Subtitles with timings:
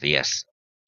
[0.00, 0.46] Días.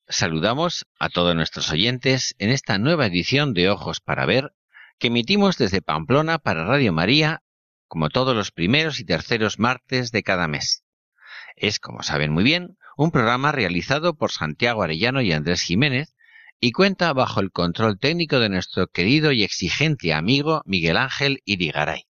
[0.09, 4.53] Saludamos a todos nuestros oyentes en esta nueva edición de Ojos para Ver
[4.99, 7.43] que emitimos desde Pamplona para Radio María
[7.89, 10.85] como todos los primeros y terceros martes de cada mes.
[11.57, 16.15] Es, como saben muy bien, un programa realizado por Santiago Arellano y Andrés Jiménez
[16.59, 22.07] y cuenta bajo el control técnico de nuestro querido y exigente amigo Miguel Ángel Irigaray.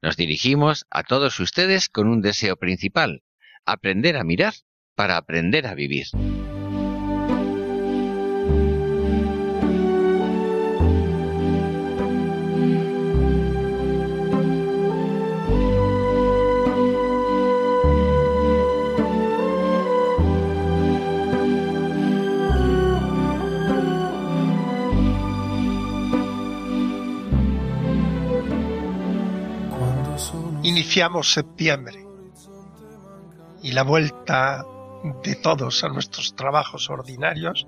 [0.00, 3.22] Nos dirigimos a todos ustedes con un deseo principal,
[3.64, 4.54] aprender a mirar
[4.94, 6.06] para aprender a vivir.
[30.62, 32.06] Iniciamos septiembre
[33.62, 34.64] y la vuelta
[35.22, 37.66] de todos a nuestros trabajos ordinarios,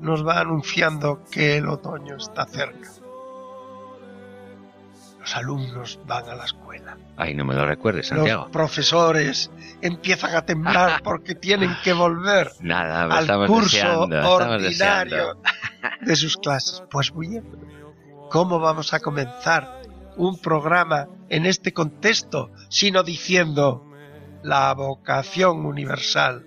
[0.00, 2.90] nos va anunciando que el otoño está cerca.
[5.20, 6.98] Los alumnos van a la escuela.
[7.16, 8.42] Ay, no me lo recuerdes, Santiago.
[8.42, 15.38] Los profesores empiezan a temblar porque tienen que volver Nada, al curso ordinario
[16.02, 16.82] de sus clases.
[16.90, 17.44] Pues muy bien.
[18.30, 19.82] ¿Cómo vamos a comenzar
[20.16, 23.84] un programa en este contexto sino diciendo
[24.42, 26.44] la vocación universal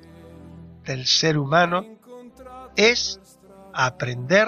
[0.88, 1.86] del ser humano
[2.75, 3.20] es
[3.74, 4.48] aprender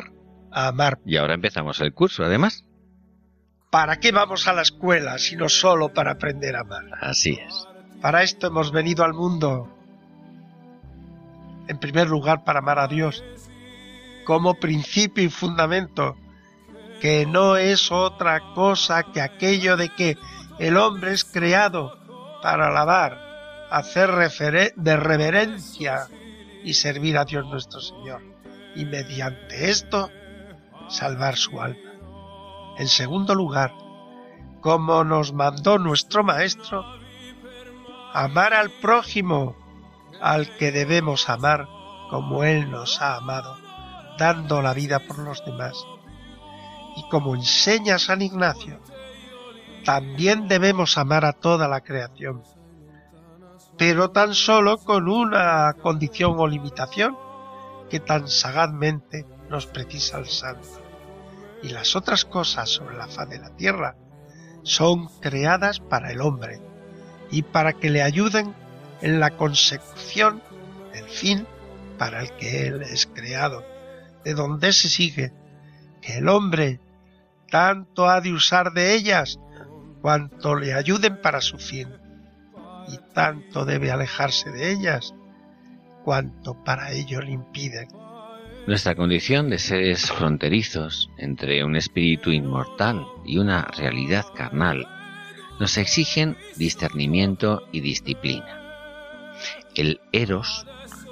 [0.52, 1.00] a amar.
[1.06, 2.66] Y ahora empezamos el curso, además.
[3.70, 6.86] ¿Para qué vamos a la escuela si no solo para aprender a amar?
[7.02, 7.68] Así es.
[8.02, 9.70] Para esto hemos venido al mundo.
[11.68, 13.24] En primer lugar, para amar a Dios,
[14.26, 16.16] como principio y fundamento,
[17.00, 20.18] que no es otra cosa que aquello de que
[20.58, 21.96] el hombre es creado
[22.42, 24.10] para alabar, hacer
[24.76, 26.08] de reverencia
[26.64, 28.22] y servir a Dios nuestro Señor,
[28.76, 30.10] y mediante esto
[30.90, 31.92] salvar su alma.
[32.78, 33.74] En segundo lugar,
[34.62, 36.84] como nos mandó nuestro Maestro,
[38.14, 39.56] amar al prójimo,
[40.22, 41.68] al que debemos amar
[42.10, 43.58] como Él nos ha amado,
[44.18, 45.86] dando la vida por los demás.
[46.96, 48.80] Y como enseña San Ignacio,
[49.86, 52.44] también debemos amar a toda la creación,
[53.80, 57.18] pero tan solo con una condición o limitación
[57.90, 60.68] que tan sagazmente nos precisa el santo.
[61.64, 63.96] Y las otras cosas sobre la faz de la tierra
[64.64, 66.60] son creadas para el hombre
[67.32, 68.54] y para que le ayuden
[69.02, 70.44] en la consecución
[70.92, 71.48] del fin
[71.98, 73.64] para el que él es creado,
[74.26, 75.32] de donde se sigue
[76.02, 76.82] que el hombre
[77.50, 79.40] tanto ha de usar de ellas
[80.02, 81.88] cuanto le ayuden para su fin
[82.90, 85.14] y tanto debe alejarse de ellas
[86.04, 87.88] cuanto para ello le impiden.
[88.68, 94.88] Nuestra condición de seres fronterizos entre un espíritu inmortal y una realidad carnal
[95.60, 98.60] nos exigen discernimiento y disciplina.
[99.76, 100.66] El eros,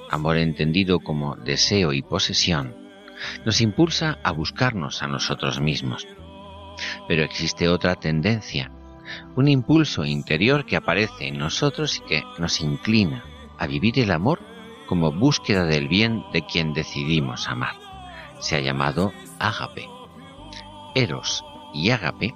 [0.10, 2.76] amor entendido como deseo y posesión,
[3.46, 6.08] nos impulsa a buscarnos a nosotros mismos.
[7.08, 8.72] Pero existe otra tendencia
[9.36, 13.24] un impulso interior que aparece en nosotros y que nos inclina
[13.58, 14.40] a vivir el amor
[14.88, 17.76] como búsqueda del bien de quien decidimos amar.
[18.40, 19.88] Se ha llamado ágape.
[20.96, 21.44] Eros
[21.74, 22.34] y ágape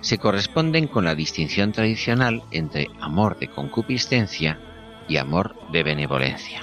[0.00, 4.58] se corresponden con la distinción tradicional entre amor de concupiscencia
[5.08, 6.62] y amor de benevolencia.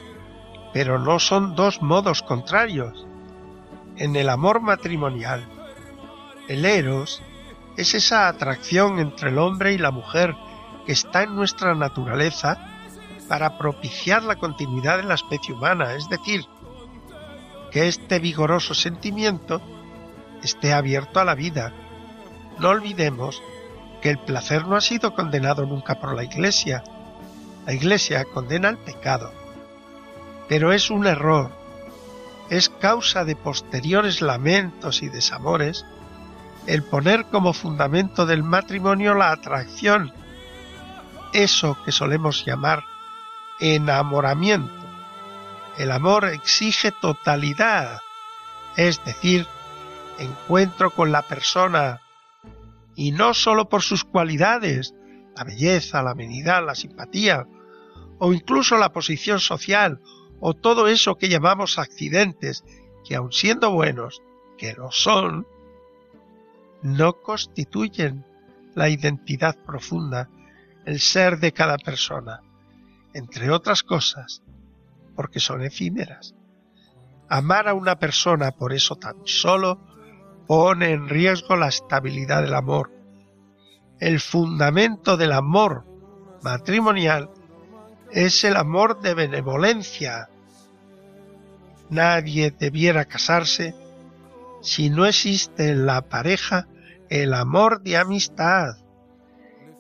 [0.73, 3.05] Pero no son dos modos contrarios.
[3.97, 5.45] En el amor matrimonial,
[6.47, 7.21] el eros
[7.77, 10.35] es esa atracción entre el hombre y la mujer
[10.85, 12.57] que está en nuestra naturaleza
[13.27, 16.45] para propiciar la continuidad de la especie humana, es decir,
[17.71, 19.61] que este vigoroso sentimiento
[20.43, 21.73] esté abierto a la vida.
[22.59, 23.41] No olvidemos
[24.01, 26.83] que el placer no ha sido condenado nunca por la Iglesia.
[27.65, 29.31] La Iglesia condena el pecado.
[30.49, 31.51] Pero es un error.
[32.49, 35.85] Es causa de posteriores lamentos y desamores
[36.67, 40.13] el poner como fundamento del matrimonio la atracción,
[41.33, 42.83] eso que solemos llamar
[43.59, 44.73] enamoramiento.
[45.77, 47.99] El amor exige totalidad,
[48.77, 49.47] es decir,
[50.19, 52.01] encuentro con la persona,
[52.95, 54.93] y no sólo por sus cualidades,
[55.35, 57.47] la belleza, la amenidad, la simpatía,
[58.19, 59.99] o incluso la posición social,
[60.39, 62.63] o todo eso que llamamos accidentes,
[63.03, 64.21] que aun siendo buenos,
[64.57, 65.47] que lo son,
[66.83, 68.25] no constituyen
[68.75, 70.29] la identidad profunda,
[70.85, 72.41] el ser de cada persona,
[73.13, 74.43] entre otras cosas,
[75.15, 76.35] porque son efímeras.
[77.29, 79.79] Amar a una persona por eso tan solo
[80.45, 82.91] pone en riesgo la estabilidad del amor.
[83.99, 85.85] El fundamento del amor
[86.43, 87.29] matrimonial
[88.11, 90.29] es el amor de benevolencia.
[91.89, 93.73] Nadie debiera casarse
[94.61, 96.67] si no existe en la pareja
[97.13, 98.75] el amor de amistad.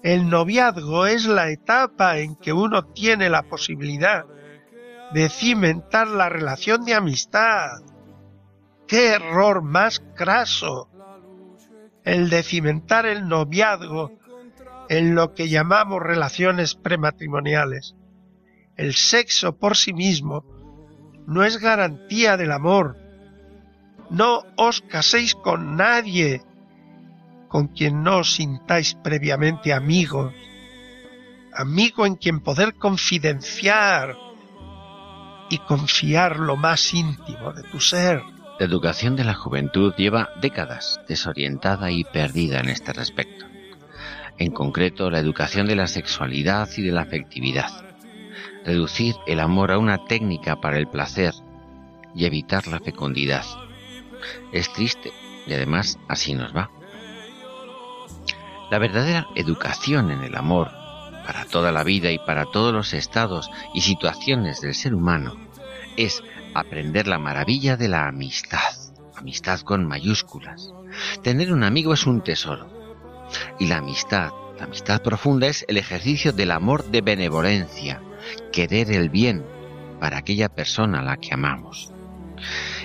[0.03, 4.25] El noviazgo es la etapa en que uno tiene la posibilidad
[5.15, 7.81] de cimentar la relación de amistad.
[8.87, 10.91] ¡Qué error más craso!
[12.03, 14.11] El de cimentar el noviazgo
[14.87, 17.95] en lo que llamamos relaciones prematrimoniales.
[18.75, 20.45] El sexo por sí mismo
[21.25, 22.95] no es garantía del amor.
[24.11, 26.43] No os caséis con nadie
[27.53, 30.33] con quien no os sintáis previamente amigos,
[31.53, 34.17] amigo en quien poder confidenciar
[35.51, 38.23] y confiar lo más íntimo de tu ser.
[38.59, 43.45] La educación de la juventud lleva décadas desorientada y perdida en este respecto.
[44.39, 47.69] En concreto, la educación de la sexualidad y de la afectividad.
[48.65, 51.35] Reducir el amor a una técnica para el placer
[52.15, 53.45] y evitar la fecundidad.
[54.51, 55.11] Es triste
[55.45, 56.71] y además así nos va.
[58.73, 60.71] La verdadera educación en el amor,
[61.27, 65.35] para toda la vida y para todos los estados y situaciones del ser humano,
[65.95, 66.23] es
[66.55, 68.73] aprender la maravilla de la amistad,
[69.15, 70.73] amistad con mayúsculas.
[71.21, 72.67] Tener un amigo es un tesoro.
[73.59, 78.01] Y la amistad, la amistad profunda es el ejercicio del amor de benevolencia,
[78.51, 79.45] querer el bien
[79.99, 81.91] para aquella persona a la que amamos.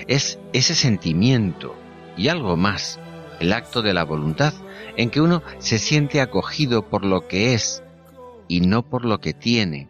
[0.05, 1.75] Es ese sentimiento
[2.15, 2.99] y algo más,
[3.39, 4.53] el acto de la voluntad
[4.99, 7.81] en que uno se siente acogido por lo que es
[8.49, 9.87] y no por lo que tiene,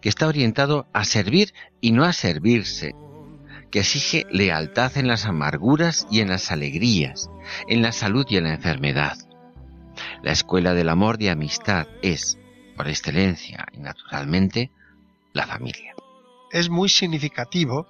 [0.00, 2.96] que está orientado a servir y no a servirse,
[3.70, 7.30] que exige lealtad en las amarguras y en las alegrías,
[7.68, 9.16] en la salud y en la enfermedad.
[10.24, 12.36] La escuela del amor y amistad es,
[12.76, 14.72] por excelencia y naturalmente,
[15.34, 15.94] la familia.
[16.50, 17.86] Es muy significativo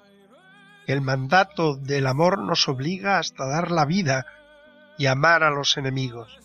[0.84, 4.26] que el mandato del amor nos obliga hasta dar la vida
[4.98, 6.40] y amar a los enemigos.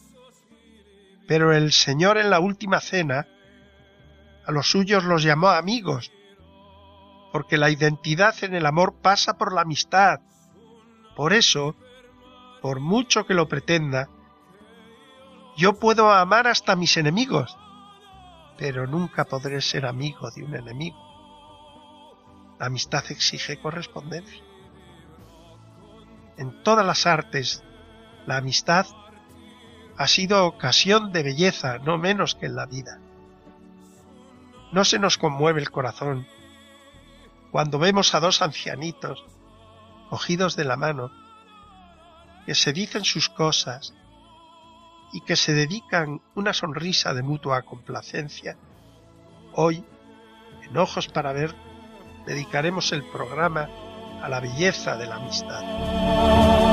[1.33, 3.25] Pero el Señor en la última cena
[4.45, 6.11] a los suyos los llamó amigos,
[7.31, 10.19] porque la identidad en el amor pasa por la amistad.
[11.15, 11.75] Por eso,
[12.61, 14.09] por mucho que lo pretenda,
[15.57, 17.57] yo puedo amar hasta mis enemigos,
[18.59, 20.99] pero nunca podré ser amigo de un enemigo.
[22.59, 24.43] La amistad exige correspondencia.
[26.37, 27.63] En todas las artes,
[28.27, 28.85] la amistad
[29.97, 32.99] ha sido ocasión de belleza, no menos que en la vida.
[34.71, 36.27] No se nos conmueve el corazón
[37.51, 39.23] cuando vemos a dos ancianitos
[40.09, 41.11] cogidos de la mano,
[42.47, 43.93] que se dicen sus cosas
[45.11, 48.57] y que se dedican una sonrisa de mutua complacencia.
[49.53, 49.85] Hoy,
[50.63, 51.53] en Ojos para Ver,
[52.25, 53.69] dedicaremos el programa
[54.23, 56.72] a la belleza de la amistad.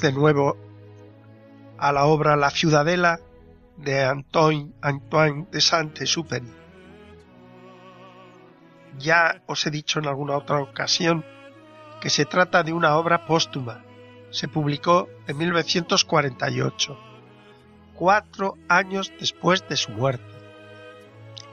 [0.00, 0.58] De nuevo
[1.78, 3.18] a la obra La Ciudadela
[3.78, 6.52] de Antoine, Antoine de Saint-Exupéry.
[8.98, 11.24] Ya os he dicho en alguna otra ocasión
[12.00, 13.84] que se trata de una obra póstuma.
[14.30, 16.98] Se publicó en 1948,
[17.94, 20.34] cuatro años después de su muerte.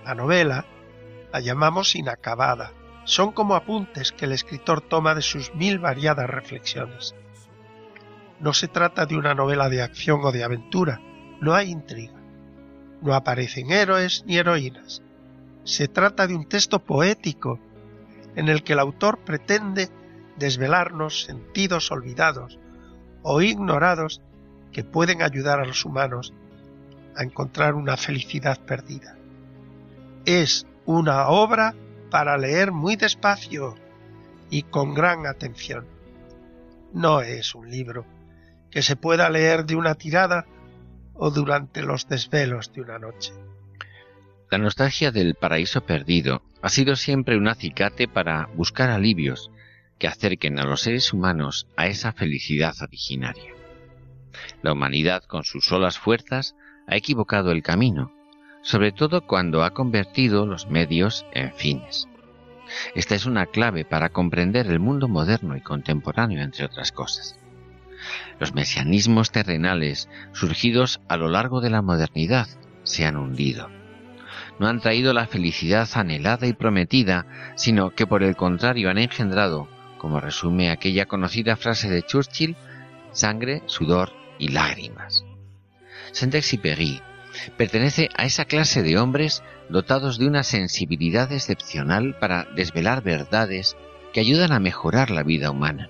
[0.03, 0.65] La novela
[1.31, 2.73] la llamamos inacabada.
[3.05, 7.15] Son como apuntes que el escritor toma de sus mil variadas reflexiones.
[8.43, 10.99] No se trata de una novela de acción o de aventura,
[11.39, 12.19] no hay intriga.
[13.01, 15.01] No aparecen héroes ni heroínas.
[15.63, 17.57] Se trata de un texto poético
[18.35, 19.87] en el que el autor pretende
[20.35, 22.59] desvelarnos sentidos olvidados
[23.21, 24.19] o ignorados
[24.73, 26.33] que pueden ayudar a los humanos
[27.15, 29.15] a encontrar una felicidad perdida.
[30.25, 31.75] Es una obra
[32.11, 33.75] para leer muy despacio
[34.49, 35.85] y con gran atención.
[36.91, 38.05] No es un libro
[38.73, 40.47] que se pueda leer de una tirada
[41.13, 43.31] o durante los desvelos de una noche.
[44.49, 49.51] La nostalgia del paraíso perdido ha sido siempre un acicate para buscar alivios
[49.99, 53.53] que acerquen a los seres humanos a esa felicidad originaria.
[54.63, 56.55] La humanidad con sus solas fuerzas
[56.87, 58.11] ha equivocado el camino,
[58.63, 62.07] sobre todo cuando ha convertido los medios en fines.
[62.95, 67.37] Esta es una clave para comprender el mundo moderno y contemporáneo, entre otras cosas.
[68.39, 72.47] Los mesianismos terrenales surgidos a lo largo de la modernidad
[72.83, 73.69] se han hundido.
[74.59, 79.67] No han traído la felicidad anhelada y prometida, sino que por el contrario han engendrado,
[79.97, 82.55] como resume aquella conocida frase de Churchill,
[83.11, 85.23] sangre, sudor y lágrimas.
[86.11, 87.01] Saint-Exupéry
[87.57, 93.75] pertenece a esa clase de hombres dotados de una sensibilidad excepcional para desvelar verdades
[94.13, 95.89] que ayudan a mejorar la vida humana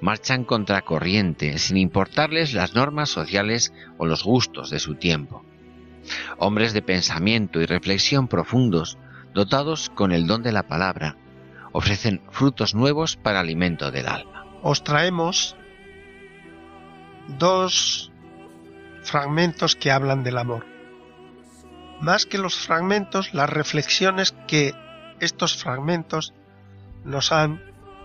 [0.00, 5.44] marchan contracorriente sin importarles las normas sociales o los gustos de su tiempo.
[6.38, 8.98] Hombres de pensamiento y reflexión profundos,
[9.32, 11.16] dotados con el don de la palabra,
[11.72, 14.46] ofrecen frutos nuevos para alimento del alma.
[14.62, 15.56] Os traemos
[17.26, 18.12] dos
[19.02, 20.66] fragmentos que hablan del amor.
[22.00, 24.74] Más que los fragmentos, las reflexiones que
[25.20, 26.34] estos fragmentos
[27.04, 27.62] nos han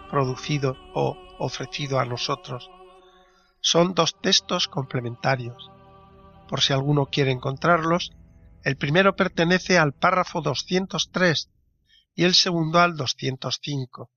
[0.09, 2.69] producido o ofrecido a nosotros.
[3.62, 5.69] Son dos textos complementarios.
[6.48, 8.12] Por si alguno quiere encontrarlos,
[8.63, 11.50] el primero pertenece al párrafo 203
[12.15, 14.12] y el segundo al 205.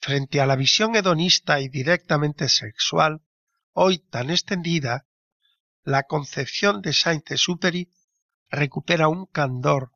[0.00, 3.22] Frente a la visión hedonista y directamente sexual,
[3.72, 5.06] hoy tan extendida,
[5.82, 7.90] la concepción de Saint-Exupéry
[8.48, 9.92] recupera un candor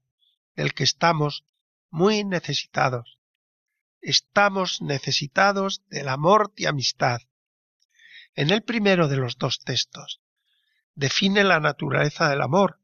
[0.57, 1.45] del que estamos
[1.91, 3.18] muy necesitados
[4.01, 7.21] estamos necesitados del amor y amistad.
[8.35, 10.21] En el primero de los dos textos
[10.95, 12.81] define la naturaleza del amor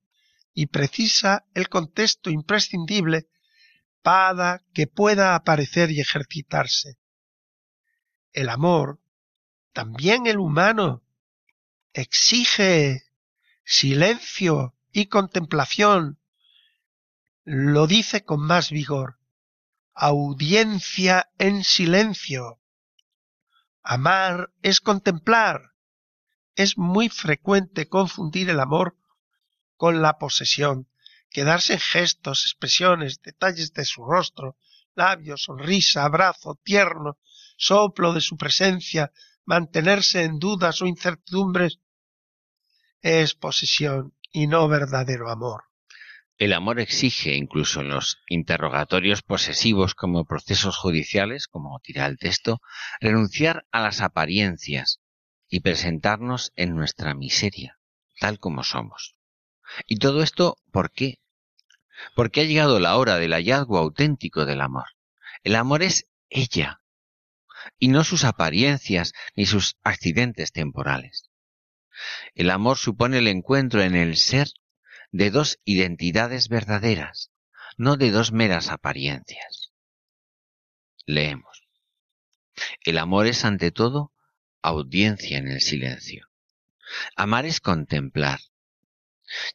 [0.53, 3.29] y precisa el contexto imprescindible
[4.03, 6.99] para que pueda aparecer y ejercitarse.
[8.33, 9.01] El amor,
[9.73, 11.03] también el humano,
[11.93, 13.05] exige
[13.65, 16.19] silencio y contemplación.
[17.45, 19.19] Lo dice con más vigor
[19.95, 22.61] audiencia en silencio.
[23.83, 25.73] Amar es contemplar.
[26.57, 28.97] Es muy frecuente confundir el amor
[29.77, 30.89] con la posesión,
[31.31, 34.57] quedarse en gestos, expresiones, detalles de su rostro,
[34.95, 37.19] labios, sonrisa, abrazo tierno,
[37.57, 39.13] soplo de su presencia,
[39.45, 41.81] mantenerse en dudas o incertidumbres,
[43.01, 45.65] es posesión y no verdadero amor.
[46.37, 52.61] El amor exige, incluso en los interrogatorios posesivos como procesos judiciales, como tira el texto,
[53.01, 55.01] renunciar a las apariencias
[55.49, 57.79] y presentarnos en nuestra miseria,
[58.19, 59.15] tal como somos.
[59.87, 61.21] ¿Y todo esto por qué?
[62.17, 64.87] Porque ha llegado la hora del hallazgo auténtico del amor.
[65.45, 66.81] El amor es ella,
[67.79, 71.31] y no sus apariencias ni sus accidentes temporales.
[72.35, 74.49] El amor supone el encuentro en el ser
[75.15, 77.31] de dos identidades verdaderas,
[77.77, 79.71] no de dos meras apariencias.
[81.07, 81.69] Leemos.
[82.85, 84.13] El amor es ante todo
[84.61, 86.27] audiencia en el silencio.
[87.15, 88.41] Amar es contemplar.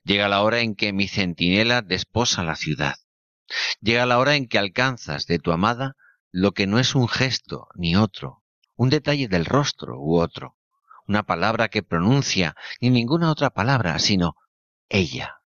[0.05, 2.95] Llega la hora en que mi centinela desposa la ciudad.
[3.81, 5.97] Llega la hora en que alcanzas de tu amada
[6.31, 8.45] lo que no es un gesto ni otro,
[8.77, 10.55] un detalle del rostro u otro,
[11.05, 14.37] una palabra que pronuncia ni ninguna otra palabra, sino
[14.87, 15.38] ella.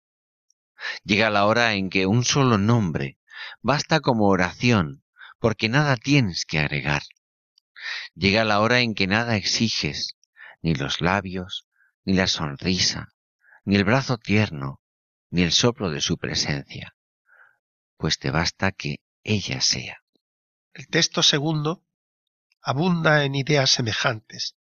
[1.04, 3.20] Llega la hora en que un solo nombre
[3.62, 5.04] basta como oración,
[5.40, 7.04] porque nada tienes que agregar.
[8.16, 10.18] Llega la hora en que nada exiges,
[10.62, 11.68] ni los labios,
[12.06, 13.10] ni la sonrisa,
[13.66, 14.82] ni el brazo tierno,
[15.30, 16.96] ni el soplo de su presencia,
[17.98, 19.98] pues te basta que ella sea.
[20.74, 21.84] El texto segundo
[22.62, 24.56] abunda en ideas semejantes.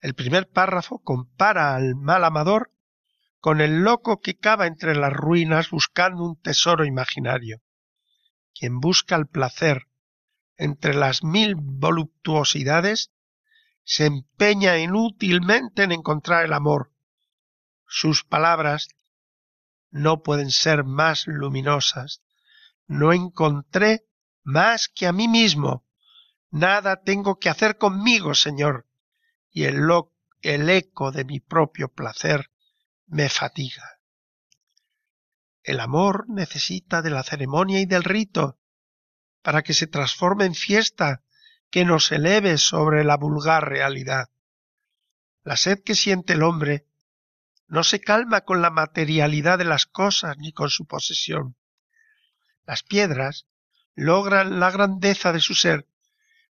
[0.00, 2.72] El primer párrafo compara al mal amador
[3.40, 7.62] con el loco que cava entre las ruinas buscando un tesoro imaginario.
[8.54, 9.86] Quien busca el placer
[10.58, 13.10] entre las mil voluptuosidades
[13.82, 16.92] se empeña inútilmente en encontrar el amor.
[17.86, 18.88] Sus palabras
[19.90, 22.22] no pueden ser más luminosas.
[22.86, 24.04] No encontré
[24.42, 25.86] más que a mí mismo.
[26.50, 28.86] Nada tengo que hacer conmigo, Señor,
[29.50, 29.80] y el,
[30.42, 32.49] el eco de mi propio placer
[33.10, 33.98] me fatiga.
[35.64, 38.58] El amor necesita de la ceremonia y del rito
[39.42, 41.22] para que se transforme en fiesta
[41.70, 44.30] que nos eleve sobre la vulgar realidad.
[45.42, 46.86] La sed que siente el hombre
[47.66, 51.56] no se calma con la materialidad de las cosas ni con su posesión.
[52.64, 53.46] Las piedras
[53.94, 55.88] logran la grandeza de su ser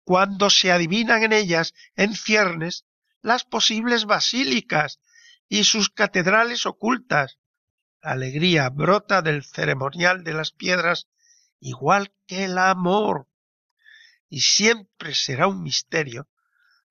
[0.03, 2.85] cuando se adivinan en ellas, en ciernes,
[3.21, 4.99] las posibles basílicas
[5.51, 7.37] y sus catedrales ocultas.
[8.01, 11.09] La alegría brota del ceremonial de las piedras
[11.59, 13.27] igual que el amor.
[14.29, 16.29] Y siempre será un misterio,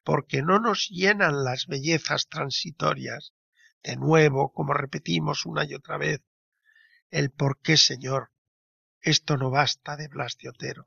[0.05, 3.33] porque no nos llenan las bellezas transitorias.
[3.83, 6.21] De nuevo, como repetimos una y otra vez,
[7.09, 8.31] el por qué, Señor,
[9.01, 10.87] esto no basta de Blas de Otero.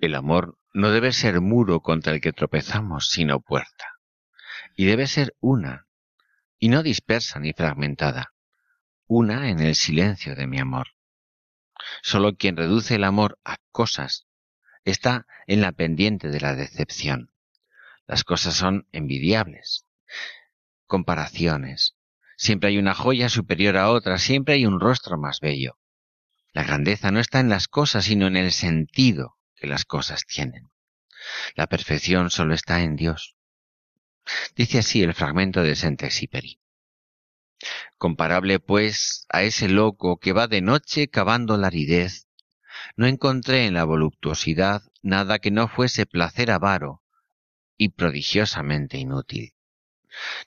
[0.00, 3.98] El amor no debe ser muro contra el que tropezamos, sino puerta.
[4.76, 5.88] Y debe ser una,
[6.62, 8.34] y no dispersa ni fragmentada,
[9.08, 10.90] una en el silencio de mi amor.
[12.02, 14.28] Solo quien reduce el amor a cosas
[14.84, 17.32] está en la pendiente de la decepción.
[18.06, 19.86] Las cosas son envidiables.
[20.86, 21.96] Comparaciones.
[22.36, 25.80] Siempre hay una joya superior a otra, siempre hay un rostro más bello.
[26.52, 30.70] La grandeza no está en las cosas, sino en el sentido que las cosas tienen.
[31.56, 33.34] La perfección solo está en Dios.
[34.56, 36.60] Dice así el fragmento de Saint-Exupéry.
[37.98, 42.26] Comparable, pues, a ese loco que va de noche cavando la aridez,
[42.96, 47.02] no encontré en la voluptuosidad nada que no fuese placer avaro
[47.76, 49.54] y prodigiosamente inútil.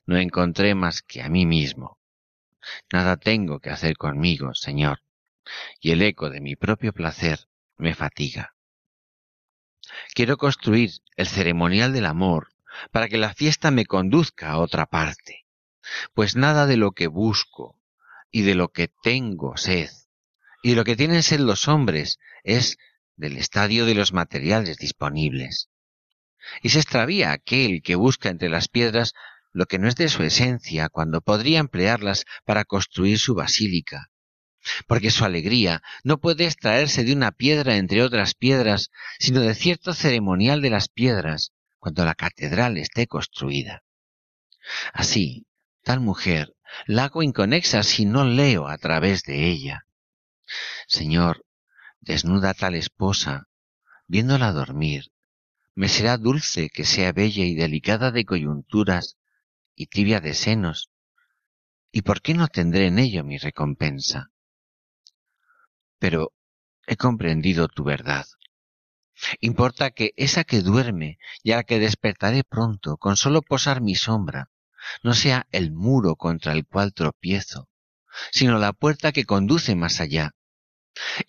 [0.06, 1.98] No encontré más que a mí mismo.
[2.92, 5.02] Nada tengo que hacer conmigo, Señor,
[5.80, 8.56] y el eco de mi propio placer me fatiga.
[10.14, 12.55] Quiero construir el ceremonial del amor
[12.92, 15.46] para que la fiesta me conduzca a otra parte,
[16.14, 17.80] pues nada de lo que busco
[18.32, 19.90] y de lo que tengo sed.
[20.64, 22.78] Y lo que tienen sed los hombres es
[23.16, 25.70] del estadio de los materiales disponibles.
[26.62, 29.14] Y se extravía aquel que busca entre las piedras
[29.56, 34.12] lo que no es de su esencia cuando podría emplearlas para construir su basílica,
[34.86, 39.94] porque su alegría no puede extraerse de una piedra entre otras piedras, sino de cierto
[39.94, 41.54] ceremonial de las piedras,
[41.86, 43.84] cuando la catedral esté construida.
[44.92, 45.46] Así,
[45.84, 46.56] tal mujer
[46.88, 49.86] la hago inconexa si no leo a través de ella.
[50.88, 51.46] Señor,
[52.00, 53.50] desnuda tal esposa,
[54.08, 55.12] viéndola dormir,
[55.76, 59.20] me será dulce que sea bella y delicada de coyunturas
[59.76, 60.90] y tibia de senos,
[61.92, 64.32] ¿y por qué no tendré en ello mi recompensa?
[66.00, 66.34] Pero
[66.88, 68.26] he comprendido tu verdad.
[69.40, 73.96] Importa que esa que duerme y a la que despertaré pronto con solo posar mi
[73.96, 74.50] sombra,
[75.04, 77.70] no sea el muro contra el cual tropiezo,
[78.32, 80.36] sino la puerta que conduce más allá,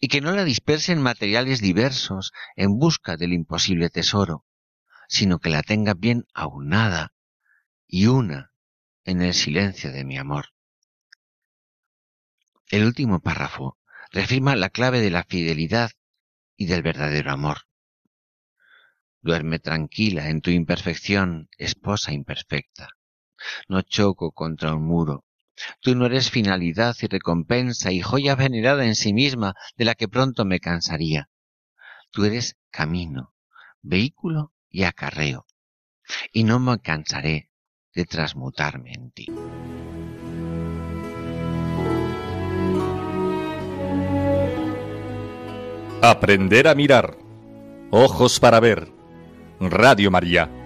[0.01, 4.44] y que no la disperse en materiales diversos en busca del imposible tesoro,
[5.09, 7.14] sino que la tenga bien aunada
[7.87, 8.53] y una
[9.05, 10.46] en el silencio de mi amor.
[12.68, 13.79] El último párrafo
[14.11, 15.92] reafirma la clave de la fidelidad
[16.57, 17.65] y del verdadero amor.
[19.26, 22.90] Duerme tranquila en tu imperfección, esposa imperfecta.
[23.68, 25.24] No choco contra un muro,
[25.80, 30.06] Tú no eres finalidad y recompensa y joya venerada en sí misma de la que
[30.06, 31.28] pronto me cansaría.
[32.10, 33.34] Tú eres camino,
[33.82, 35.46] vehículo y acarreo,
[36.32, 37.50] y no me cansaré
[37.94, 39.26] de transmutarme en ti.
[46.02, 47.16] Aprender a mirar.
[47.90, 48.95] Ojos para ver.
[49.61, 50.65] Radio María.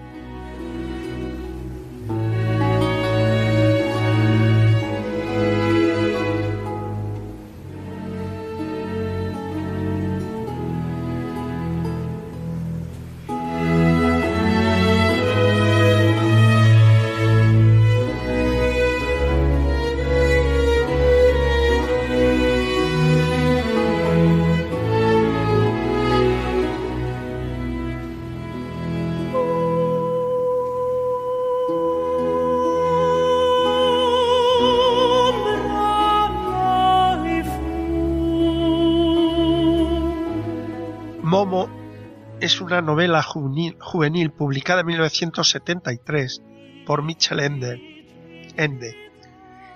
[42.51, 46.41] Es una novela juvenil, publicada en 1973
[46.85, 49.09] por Michel Ende,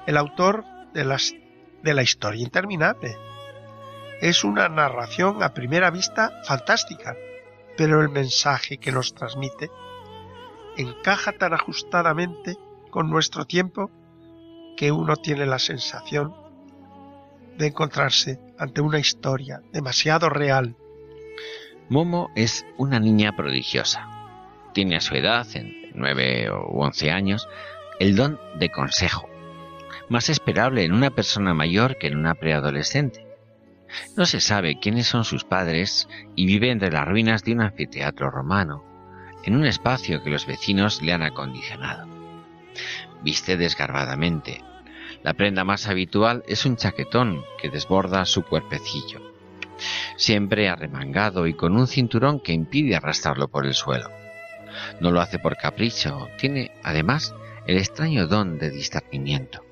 [0.05, 1.17] el autor de,
[1.83, 3.17] de la historia interminable.
[4.19, 7.15] Es una narración a primera vista fantástica,
[7.77, 9.71] pero el mensaje que nos transmite
[10.75, 12.57] encaja tan ajustadamente
[12.91, 13.89] con nuestro tiempo
[14.75, 16.35] que uno tiene la sensación
[17.57, 20.75] de encontrarse ante una historia demasiado real
[21.87, 24.07] Momo es una niña prodigiosa.
[24.73, 27.47] Tiene a su edad, en nueve o once años,
[27.99, 29.29] el don de consejo,
[30.09, 33.27] más esperable en una persona mayor que en una preadolescente.
[34.17, 38.31] No se sabe quiénes son sus padres y vive entre las ruinas de un anfiteatro
[38.31, 38.83] romano,
[39.43, 42.07] en un espacio que los vecinos le han acondicionado.
[43.21, 44.63] Viste desgarbadamente.
[45.21, 49.24] La prenda más habitual es un chaquetón que desborda su cuerpecillo
[50.17, 54.09] siempre arremangado y con un cinturón que impide arrastrarlo por el suelo.
[54.99, 57.33] No lo hace por capricho, tiene además
[57.67, 59.63] el extraño don de discernimiento.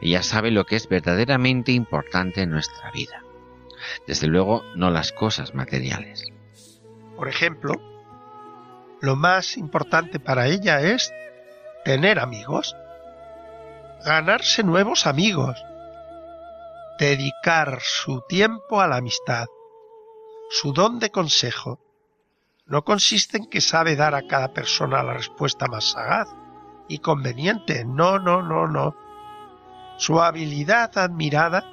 [0.00, 3.22] Ella sabe lo que es verdaderamente importante en nuestra vida.
[4.06, 6.32] Desde luego, no las cosas materiales.
[7.16, 7.74] Por ejemplo,
[9.00, 11.12] lo más importante para ella es
[11.84, 12.74] tener amigos,
[14.04, 15.62] ganarse nuevos amigos,
[16.98, 19.46] dedicar su tiempo a la amistad.
[20.50, 21.80] Su don de consejo
[22.66, 26.28] no consiste en que sabe dar a cada persona la respuesta más sagaz
[26.88, 27.84] y conveniente.
[27.84, 28.96] No, no, no, no.
[29.98, 31.64] Su habilidad admirada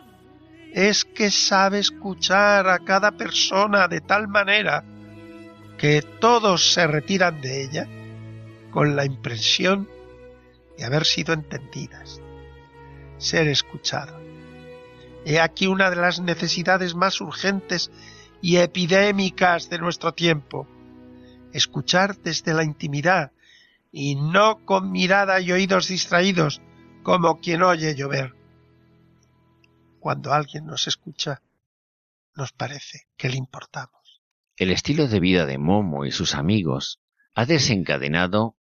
[0.73, 4.83] es que sabe escuchar a cada persona de tal manera
[5.77, 7.87] que todos se retiran de ella
[8.71, 9.89] con la impresión
[10.77, 12.21] de haber sido entendidas,
[13.17, 14.20] ser escuchado.
[15.25, 17.91] He aquí una de las necesidades más urgentes
[18.41, 20.67] y epidémicas de nuestro tiempo.
[21.53, 23.31] Escuchar desde la intimidad
[23.91, 26.61] y no con mirada y oídos distraídos
[27.03, 28.33] como quien oye llover.
[29.99, 31.43] Cuando alguien nos escucha,
[32.35, 34.21] nos parece que le importamos.
[34.55, 36.99] El estilo de vida de Momo y sus amigos
[37.35, 38.55] ha desencadenado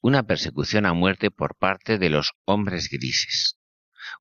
[0.00, 3.56] una persecución a muerte por parte de los hombres grises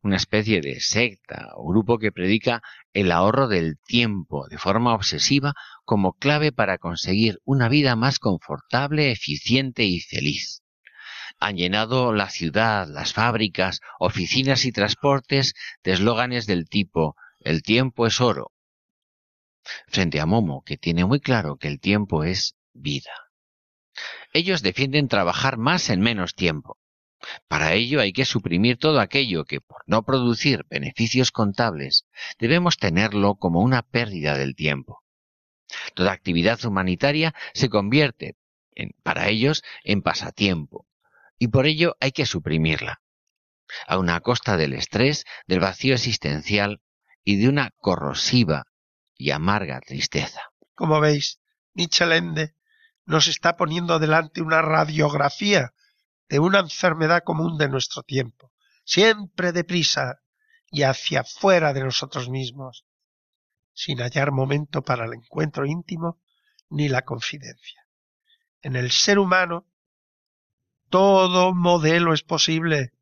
[0.01, 2.61] una especie de secta o grupo que predica
[2.93, 5.53] el ahorro del tiempo de forma obsesiva
[5.85, 10.63] como clave para conseguir una vida más confortable, eficiente y feliz.
[11.39, 15.53] Han llenado la ciudad, las fábricas, oficinas y transportes
[15.83, 18.51] de eslóganes del tipo el tiempo es oro.
[19.87, 23.11] Frente a Momo, que tiene muy claro que el tiempo es vida.
[24.33, 26.77] Ellos defienden trabajar más en menos tiempo,
[27.47, 32.05] para ello hay que suprimir todo aquello que, por no producir beneficios contables,
[32.39, 35.03] debemos tenerlo como una pérdida del tiempo.
[35.95, 38.35] Toda actividad humanitaria se convierte,
[39.03, 40.87] para ellos, en pasatiempo,
[41.37, 43.01] y por ello hay que suprimirla,
[43.87, 46.81] a una costa del estrés, del vacío existencial
[47.23, 48.65] y de una corrosiva
[49.15, 50.41] y amarga tristeza.
[50.75, 51.39] Como veis,
[51.73, 52.05] Nietzsche
[53.05, 55.73] nos está poniendo delante una radiografía
[56.29, 58.51] de una enfermedad común de nuestro tiempo,
[58.83, 60.19] siempre deprisa
[60.71, 62.85] y hacia fuera de nosotros mismos,
[63.73, 66.21] sin hallar momento para el encuentro íntimo
[66.69, 67.87] ni la confidencia.
[68.61, 69.67] En el ser humano,
[70.89, 72.93] todo modelo es posible,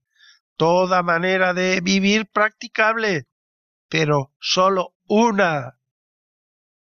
[0.57, 3.27] toda manera de vivir practicable,
[3.87, 5.77] pero sólo una,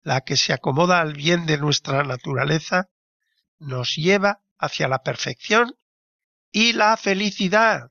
[0.02, 2.90] la que se acomoda al bien de nuestra naturaleza,
[3.58, 5.76] nos lleva hacia la perfección
[6.56, 7.90] y la felicidad.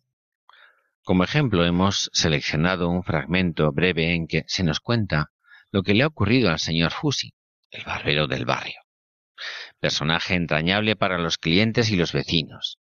[1.03, 5.33] Como ejemplo hemos seleccionado un fragmento breve en que se nos cuenta
[5.69, 7.33] lo que le ha ocurrido al señor Fusi,
[7.71, 8.79] el barbero del barrio.
[9.81, 12.79] Personaje entrañable para los clientes y los vecinos.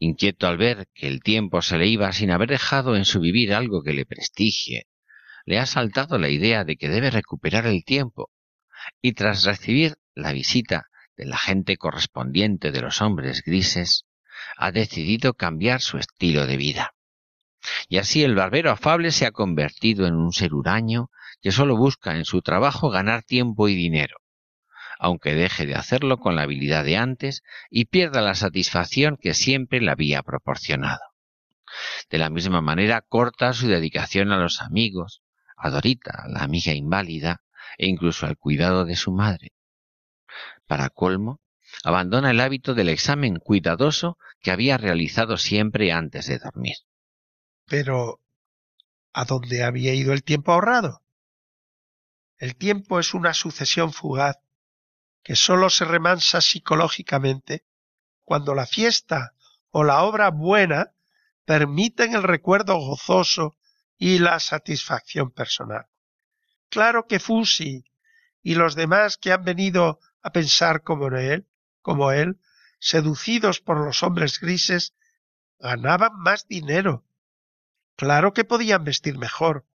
[0.00, 3.54] Inquieto al ver que el tiempo se le iba sin haber dejado en su vivir
[3.54, 4.88] algo que le prestigie,
[5.46, 8.32] le ha saltado la idea de que debe recuperar el tiempo,
[9.00, 14.06] y tras recibir la visita del agente correspondiente de los hombres grises,
[14.56, 16.94] ha decidido cambiar su estilo de vida.
[17.88, 22.16] Y así el barbero afable se ha convertido en un ser huraño que solo busca
[22.16, 24.16] en su trabajo ganar tiempo y dinero,
[24.98, 29.80] aunque deje de hacerlo con la habilidad de antes y pierda la satisfacción que siempre
[29.80, 31.00] le había proporcionado.
[32.10, 35.22] De la misma manera corta su dedicación a los amigos,
[35.56, 37.42] a Dorita, la amiga inválida,
[37.78, 39.52] e incluso al cuidado de su madre.
[40.66, 41.40] Para colmo,
[41.84, 46.76] abandona el hábito del examen cuidadoso que había realizado siempre antes de dormir.
[47.66, 48.20] Pero,
[49.12, 51.02] ¿a dónde había ido el tiempo ahorrado?
[52.38, 54.38] El tiempo es una sucesión fugaz
[55.22, 57.64] que sólo se remansa psicológicamente
[58.24, 59.34] cuando la fiesta
[59.70, 60.92] o la obra buena
[61.44, 63.56] permiten el recuerdo gozoso
[63.96, 65.86] y la satisfacción personal.
[66.68, 67.84] Claro que Fusi
[68.42, 71.46] y los demás que han venido a pensar como él,
[71.80, 72.40] como él,
[72.82, 74.92] seducidos por los hombres grises,
[75.60, 77.06] ganaban más dinero.
[77.94, 79.68] Claro que podían vestir mejor,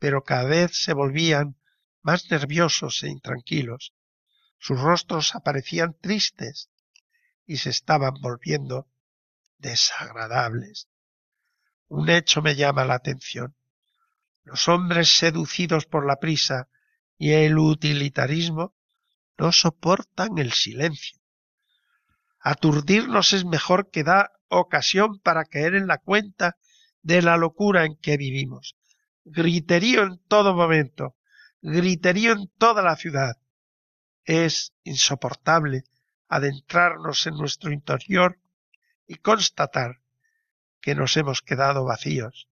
[0.00, 1.56] pero cada vez se volvían
[2.02, 3.94] más nerviosos e intranquilos.
[4.58, 6.68] Sus rostros aparecían tristes
[7.46, 8.88] y se estaban volviendo
[9.58, 10.88] desagradables.
[11.86, 13.54] Un hecho me llama la atención.
[14.42, 16.68] Los hombres seducidos por la prisa
[17.16, 18.74] y el utilitarismo
[19.38, 21.21] no soportan el silencio.
[22.44, 26.56] Aturdirnos es mejor que dar ocasión para caer en la cuenta
[27.00, 28.76] de la locura en que vivimos.
[29.24, 31.16] Griterío en todo momento,
[31.60, 33.36] griterío en toda la ciudad.
[34.24, 35.84] Es insoportable
[36.28, 38.40] adentrarnos en nuestro interior
[39.06, 40.00] y constatar
[40.80, 42.48] que nos hemos quedado vacíos.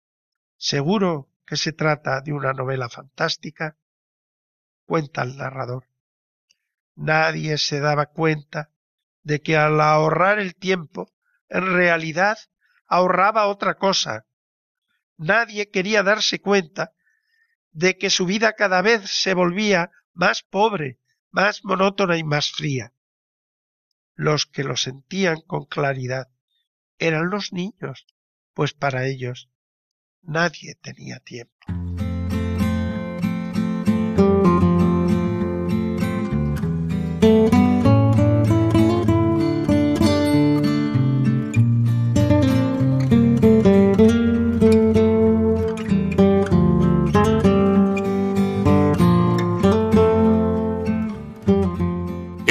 [0.57, 3.76] Seguro que se trata de una novela fantástica,
[4.87, 5.88] cuenta el narrador.
[6.94, 8.70] Nadie se daba cuenta
[9.23, 11.13] de que al ahorrar el tiempo,
[11.49, 12.39] en realidad
[12.87, 14.27] ahorraba otra cosa.
[15.17, 16.93] Nadie quería darse cuenta
[17.73, 20.99] de que su vida cada vez se volvía más pobre,
[21.31, 22.93] más monótona y más fría.
[24.15, 26.29] Los que lo sentían con claridad
[26.99, 28.07] eran los niños,
[28.55, 29.51] pues para ellos
[30.23, 31.80] Nadie tenía tiempo.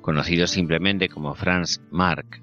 [0.00, 2.42] Conocido simplemente como Franz Mark,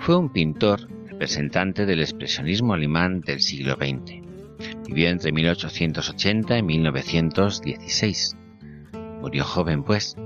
[0.00, 4.22] fue un pintor representante del expresionismo alemán del siglo XX.
[4.86, 8.36] Vivió entre 1880 y 1916.
[9.20, 10.16] Murió joven, pues.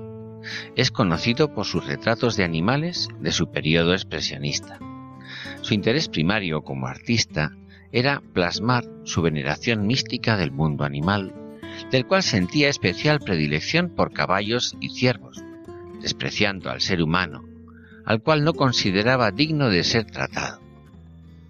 [0.77, 4.79] Es conocido por sus retratos de animales de su periodo expresionista.
[5.61, 7.53] Su interés primario como artista
[7.93, 11.35] era plasmar su veneración mística del mundo animal
[11.91, 15.45] del cual sentía especial predilección por caballos y ciervos,
[16.07, 17.43] despreciando al ser humano,
[18.05, 20.61] al cual no consideraba digno de ser tratado,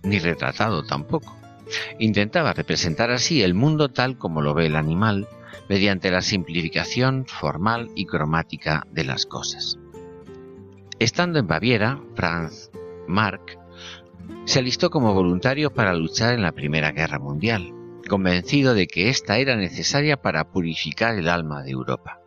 [0.02, 1.36] ni retratado tampoco.
[1.98, 5.28] Intentaba representar así el mundo tal como lo ve el animal,
[5.68, 9.78] mediante la simplificación formal y cromática de las cosas.
[10.98, 12.70] Estando en Baviera, Franz
[13.06, 13.58] Marc
[14.46, 17.74] se alistó como voluntario para luchar en la Primera Guerra Mundial
[18.08, 22.20] convencido de que ésta era necesaria para purificar el alma de Europa.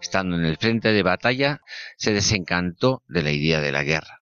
[0.00, 1.60] Estando en el frente de batalla,
[1.96, 4.22] se desencantó de la idea de la guerra.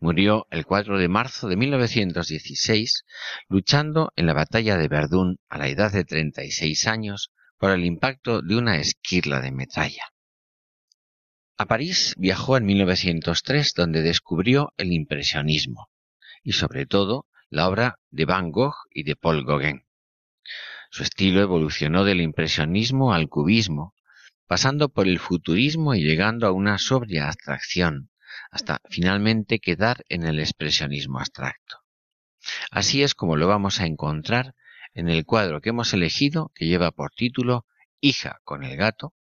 [0.00, 3.04] Murió el 4 de marzo de 1916
[3.48, 8.42] luchando en la batalla de Verdún a la edad de 36 años por el impacto
[8.42, 10.12] de una esquirla de metralla.
[11.56, 15.88] A París viajó en 1903 donde descubrió el impresionismo
[16.42, 19.84] y sobre todo la obra de Van Gogh y de Paul Gauguin.
[20.90, 23.94] Su estilo evolucionó del impresionismo al cubismo,
[24.52, 28.10] pasando por el futurismo y llegando a una sobria abstracción,
[28.50, 31.78] hasta finalmente quedar en el expresionismo abstracto.
[32.70, 34.54] Así es como lo vamos a encontrar
[34.92, 37.64] en el cuadro que hemos elegido, que lleva por título
[38.02, 39.14] Hija con el gato,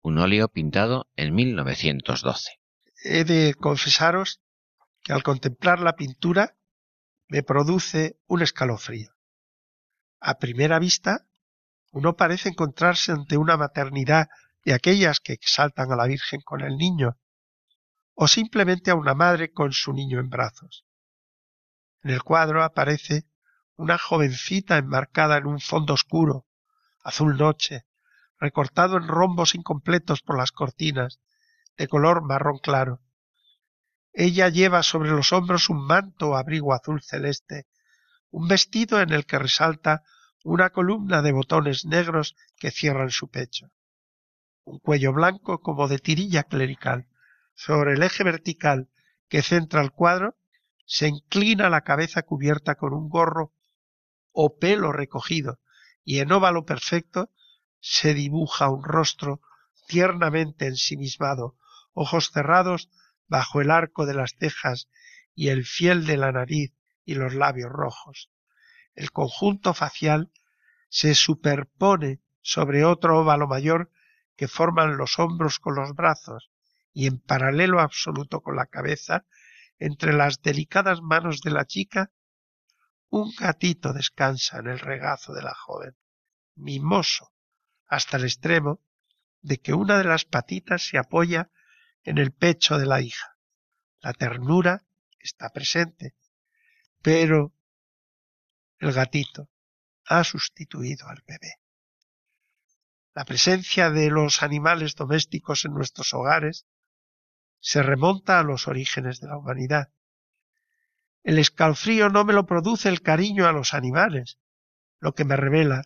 [0.00, 2.58] un óleo pintado en 1912.
[3.04, 4.40] He de confesaros
[5.02, 6.56] que al contemplar la pintura
[7.28, 9.10] me produce un escalofrío.
[10.20, 11.26] A primera vista,
[11.92, 14.28] uno parece encontrarse ante una maternidad
[14.64, 17.18] de aquellas que exaltan a la Virgen con el niño,
[18.14, 20.84] o simplemente a una madre con su niño en brazos.
[22.02, 23.26] En el cuadro aparece
[23.76, 26.46] una jovencita enmarcada en un fondo oscuro,
[27.02, 27.86] azul noche,
[28.38, 31.20] recortado en rombos incompletos por las cortinas,
[31.76, 33.00] de color marrón claro.
[34.12, 37.66] Ella lleva sobre los hombros un manto o abrigo azul celeste,
[38.30, 40.02] un vestido en el que resalta
[40.44, 43.70] una columna de botones negros que cierran su pecho.
[44.64, 47.06] Un cuello blanco como de tirilla clerical.
[47.54, 48.88] Sobre el eje vertical
[49.28, 50.36] que centra el cuadro
[50.86, 53.54] se inclina la cabeza cubierta con un gorro
[54.32, 55.60] o pelo recogido,
[56.04, 57.30] y en óvalo perfecto
[57.80, 59.40] se dibuja un rostro
[59.86, 61.56] tiernamente ensimismado,
[61.92, 62.90] ojos cerrados
[63.28, 64.88] bajo el arco de las cejas
[65.34, 66.72] y el fiel de la nariz
[67.04, 68.30] y los labios rojos.
[68.94, 70.32] El conjunto facial
[70.88, 73.90] se superpone sobre otro óvalo mayor
[74.40, 76.50] que forman los hombros con los brazos
[76.94, 79.26] y en paralelo absoluto con la cabeza,
[79.78, 82.10] entre las delicadas manos de la chica,
[83.10, 85.94] un gatito descansa en el regazo de la joven,
[86.54, 87.34] mimoso,
[87.86, 88.80] hasta el extremo
[89.42, 91.50] de que una de las patitas se apoya
[92.02, 93.36] en el pecho de la hija.
[94.00, 94.86] La ternura
[95.18, 96.14] está presente,
[97.02, 97.52] pero
[98.78, 99.50] el gatito
[100.06, 101.59] ha sustituido al bebé.
[103.14, 106.66] La presencia de los animales domésticos en nuestros hogares
[107.58, 109.90] se remonta a los orígenes de la humanidad.
[111.22, 114.38] El escalofrío no me lo produce el cariño a los animales,
[115.00, 115.82] lo que me revela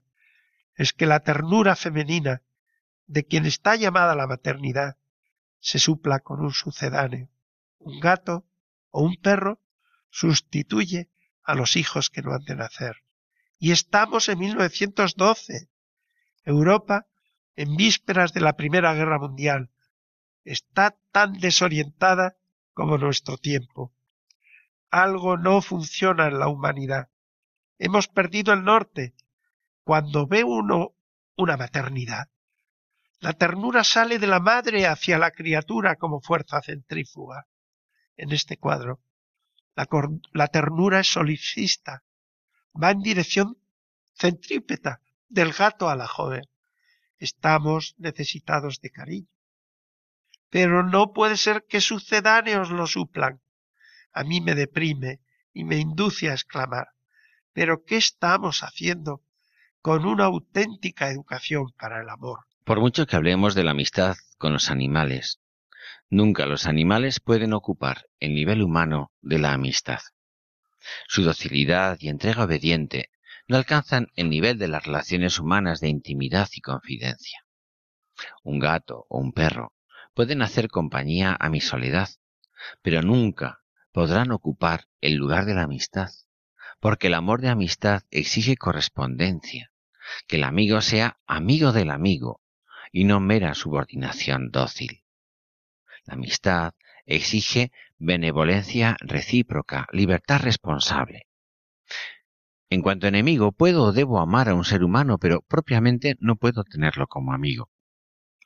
[0.75, 2.43] es que la ternura femenina
[3.07, 4.97] de quien está llamada la maternidad
[5.61, 7.31] se supla con un sucedáneo.
[7.79, 8.47] Un gato
[8.91, 9.61] o un perro
[10.11, 11.11] sustituye
[11.43, 13.03] a los hijos que no han de nacer.
[13.59, 15.69] Y estamos en 1912.
[16.45, 17.07] Europa,
[17.57, 19.71] en vísperas de la Primera Guerra Mundial,
[20.45, 22.37] está tan desorientada
[22.73, 23.93] como nuestro tiempo.
[24.91, 27.09] Algo no funciona en la humanidad.
[27.79, 29.15] Hemos perdido el norte,
[29.85, 30.95] cuando ve uno
[31.37, 32.29] una maternidad,
[33.25, 37.47] la ternura sale de la madre hacia la criatura como fuerza centrífuga.
[38.19, 39.01] En este cuadro,
[40.33, 42.05] la, ternura es solicista,
[42.81, 43.59] va en dirección
[44.13, 46.45] centrípeta del gato a la joven.
[47.19, 49.29] Estamos necesitados de cariño.
[50.51, 53.43] Pero no puede ser que sucedáneos lo suplan.
[54.13, 55.21] A mí me deprime
[55.53, 56.89] y me induce a exclamar.
[57.53, 59.25] Pero ¿qué estamos haciendo
[59.85, 62.47] con una auténtica educación para el amor.
[62.65, 65.43] Por mucho que hablemos de la amistad con los animales,
[66.09, 70.01] nunca los animales pueden ocupar el nivel humano de la amistad.
[71.07, 73.11] Su docilidad y entrega obediente
[73.47, 77.45] no alcanzan el nivel de las relaciones humanas de intimidad y confidencia.
[78.43, 79.75] Un gato o un perro
[80.15, 82.09] pueden hacer compañía a mi soledad,
[82.83, 86.11] pero nunca podrán ocupar el lugar de la amistad,
[86.81, 89.73] porque el amor de amistad exige correspondencia,
[90.27, 92.41] que el amigo sea amigo del amigo
[92.93, 95.05] y no mera subordinación dócil.
[96.05, 96.75] La amistad
[97.07, 101.27] exige benevolencia recíproca, libertad responsable.
[102.71, 106.65] En cuanto enemigo, puedo o debo amar a un ser humano, pero propiamente no puedo
[106.65, 107.71] tenerlo como amigo.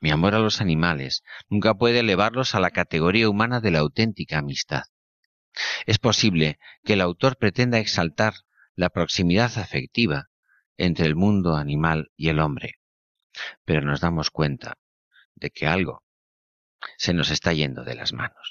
[0.01, 4.39] Mi amor a los animales nunca puede elevarlos a la categoría humana de la auténtica
[4.39, 4.85] amistad.
[5.87, 8.35] Es posible que el autor pretenda exaltar
[8.75, 10.29] la proximidad afectiva
[10.77, 12.75] entre el mundo animal y el hombre.
[13.65, 14.79] Pero nos damos cuenta
[15.35, 16.05] de que algo
[16.97, 18.51] se nos está yendo de las manos.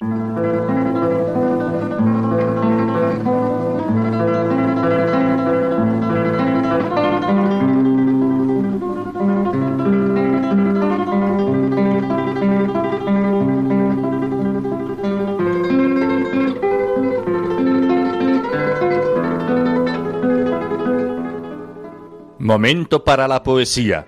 [22.47, 24.07] Momento para la poesía.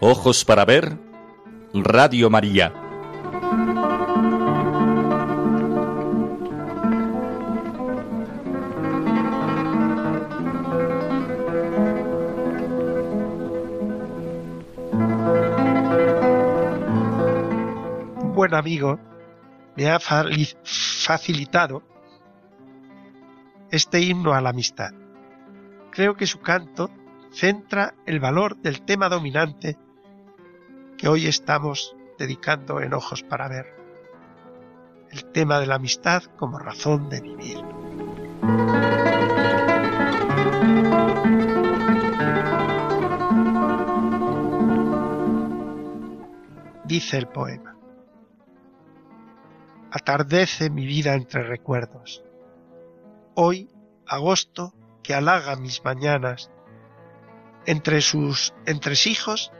[0.00, 0.96] Ojos para ver,
[1.74, 2.72] Radio María.
[18.34, 18.98] Buen amigo
[19.76, 21.82] me ha facilitado
[23.70, 24.94] este himno a la amistad.
[25.90, 26.90] Creo que su canto
[27.36, 29.76] centra el valor del tema dominante
[30.96, 33.76] que hoy estamos dedicando en Ojos para Ver.
[35.10, 37.58] El tema de la amistad como razón de vivir.
[46.84, 47.76] Dice el poema.
[49.90, 52.24] Atardece mi vida entre recuerdos.
[53.34, 53.68] Hoy,
[54.06, 54.72] agosto,
[55.02, 56.50] que halaga mis mañanas,
[57.66, 59.52] entre sus entresijos,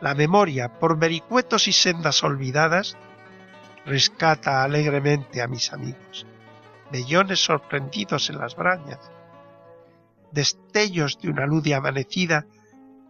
[0.00, 2.96] la memoria, por vericuetos y sendas olvidadas,
[3.86, 6.26] rescata alegremente a mis amigos,
[6.90, 9.10] vellones sorprendidos en las brañas,
[10.32, 12.46] destellos de una luz de amanecida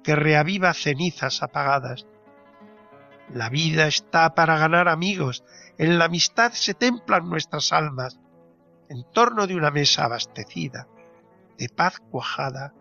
[0.05, 2.07] que reaviva cenizas apagadas.
[3.32, 5.44] La vida está para ganar amigos,
[5.78, 8.18] en la amistad se templan nuestras almas,
[8.90, 10.86] en torno de una mesa abastecida,
[11.57, 12.74] de paz cuajada,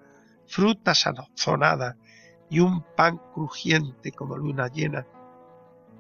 [0.51, 1.95] fruta sazonada
[2.49, 5.07] y un pan crujiente como luna llena.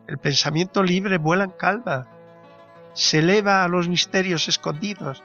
[0.07, 2.07] El pensamiento libre vuela en calma,
[2.93, 5.23] se eleva a los misterios escondidos,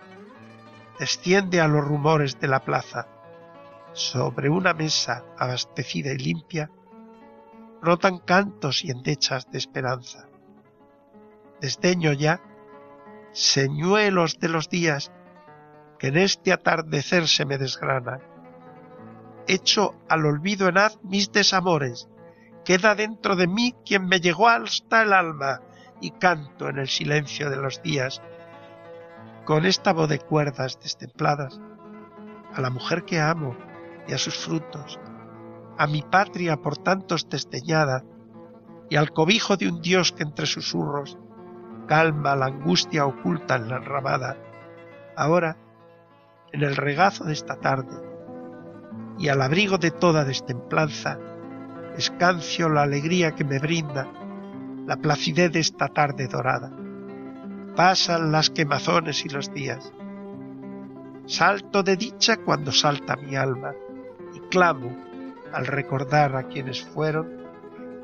[1.01, 3.09] desciende a los rumores de la plaza.
[3.93, 6.71] Sobre una mesa abastecida y limpia,
[7.81, 10.29] brotan cantos y endechas de esperanza.
[11.61, 12.41] Desdeño ya
[13.33, 15.11] señuelos de los días
[15.99, 18.36] que en este atardecer se me desgranan.
[19.49, 22.09] Echo al olvido en haz mis desamores,
[22.65, 25.61] queda dentro de mí quien me llegó hasta el alma
[26.01, 28.21] y canto en el silencio de los días,
[29.45, 31.61] con esta voz de cuerdas destempladas,
[32.55, 33.57] a la mujer que amo
[34.09, 34.99] y a sus frutos,
[35.79, 38.03] a mi patria por tantos desdeñada,
[38.89, 41.19] y al cobijo de un Dios que entre susurros
[41.87, 44.37] calma la angustia oculta en la enramada.
[45.17, 45.57] Ahora,
[46.53, 48.06] en el regazo de esta tarde,
[49.19, 51.19] y al abrigo de toda destemplanza,
[51.97, 54.07] escancio la alegría que me brinda
[54.87, 56.71] la placidez de esta tarde dorada.
[57.75, 59.93] Pasan las quemazones y los días.
[61.27, 63.73] Salto de dicha cuando salta mi alma
[64.35, 64.97] y clamo
[65.53, 67.47] al recordar a quienes fueron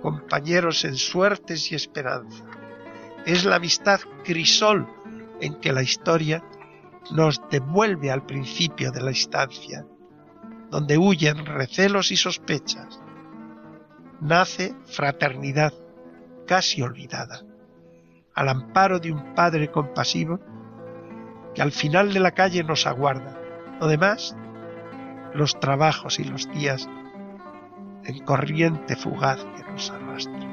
[0.02, 2.44] compañeros en suertes y esperanza.
[3.24, 4.88] Es la amistad crisol
[5.40, 6.42] en que la historia
[7.12, 9.86] nos devuelve al principio de la instancia,
[10.72, 12.98] donde huyen recelos y sospechas.
[14.22, 15.74] Nace fraternidad
[16.46, 17.42] casi olvidada,
[18.34, 20.40] al amparo de un Padre compasivo
[21.54, 23.38] que al final de la calle nos aguarda.
[23.80, 24.34] Lo demás,
[25.34, 26.88] los trabajos y los días
[28.04, 30.52] en corriente fugaz que nos arrastra.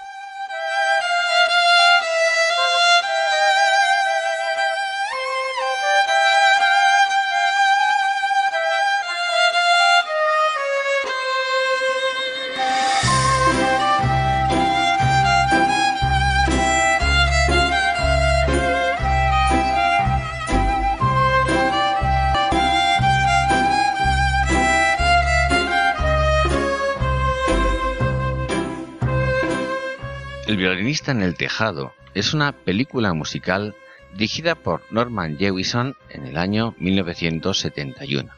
[31.11, 33.75] En el tejado es una película musical
[34.13, 38.31] dirigida por Norman Jewison en el año 1971.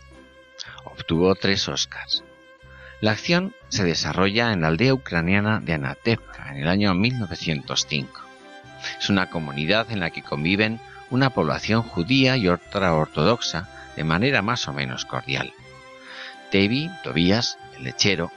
[0.84, 2.24] Obtuvo tres Oscars.
[3.02, 8.22] La acción se desarrolla en la aldea ucraniana de Anatevka en el año 1905.
[9.00, 14.42] Es una comunidad en la que conviven una población judía y otra ortodoxa de manera
[14.42, 15.54] más o menos cordial.
[16.52, 18.32] Tevi, Tobías, el lechero,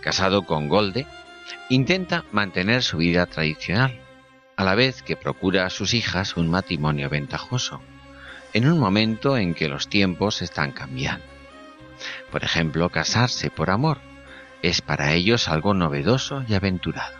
[0.00, 1.06] casado con Golde,
[1.68, 4.00] intenta mantener su vida tradicional,
[4.56, 7.80] a la vez que procura a sus hijas un matrimonio ventajoso,
[8.52, 11.24] en un momento en que los tiempos están cambiando.
[12.30, 13.98] Por ejemplo, casarse por amor
[14.62, 17.18] es para ellos algo novedoso y aventurado.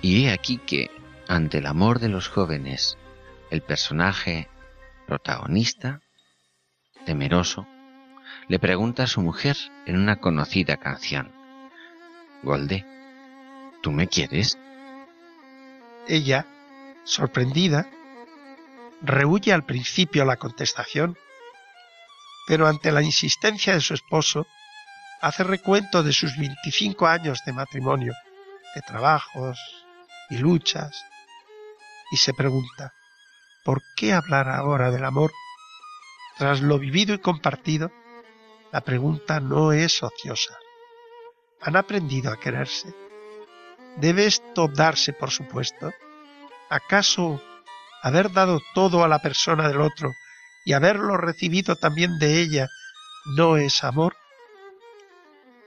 [0.00, 0.90] Y he aquí que,
[1.28, 2.98] ante el amor de los jóvenes,
[3.50, 4.48] el personaje
[5.06, 6.00] protagonista,
[7.04, 7.66] temeroso,
[8.48, 9.56] le pregunta a su mujer
[9.86, 11.32] en una conocida canción,
[12.42, 12.84] Golde,
[13.82, 14.58] ¿tú me quieres?
[16.06, 16.46] Ella,
[17.04, 17.88] sorprendida,
[19.02, 21.16] rehuye al principio la contestación,
[22.46, 24.46] pero ante la insistencia de su esposo,
[25.20, 28.14] hace recuento de sus 25 años de matrimonio,
[28.74, 29.58] de trabajos
[30.30, 31.04] y luchas,
[32.12, 32.94] y se pregunta,
[33.64, 35.32] ¿por qué hablar ahora del amor?
[36.38, 37.90] Tras lo vivido y compartido,
[38.72, 40.56] la pregunta no es ociosa.
[41.60, 42.94] ¿Han aprendido a quererse?
[43.96, 45.92] ¿Debe esto darse por supuesto?
[46.70, 47.42] ¿Acaso
[48.02, 50.12] haber dado todo a la persona del otro
[50.64, 52.68] y haberlo recibido también de ella
[53.36, 54.16] no es amor?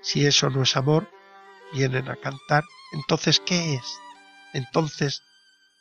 [0.02, 1.10] Si eso no es amor,
[1.74, 2.64] vienen a cantar,
[2.94, 4.00] entonces ¿qué es?
[4.54, 5.24] Entonces,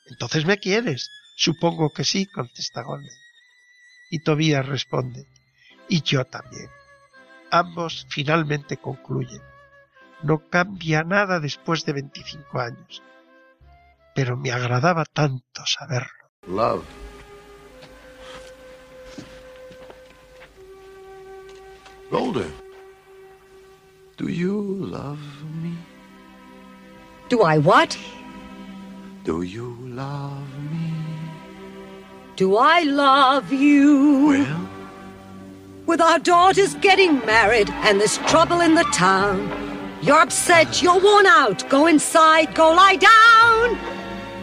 [0.06, 1.10] entonces me quieres.
[1.36, 3.16] Supongo que sí, contesta Golden.
[4.10, 5.26] Y Tobías responde,
[5.88, 6.68] y yo también.
[7.50, 9.49] Ambos finalmente concluyen.
[10.22, 13.02] No cambia nada después de 25 años.
[14.14, 16.08] Pero me agradaba tanto saberlo.
[16.46, 16.84] Love.
[22.10, 22.52] Golden.
[24.16, 25.20] Do you love
[25.62, 25.74] me?
[27.28, 27.96] Do I what?
[29.24, 30.92] Do you love me?
[32.36, 34.28] Do I love you?
[34.28, 34.68] Well,
[35.86, 39.69] With our daughters getting married and this trouble in the town.
[40.02, 41.68] You're upset, you're worn out.
[41.68, 43.78] Go inside, go lie down.